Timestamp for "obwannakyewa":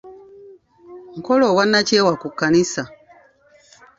1.51-2.11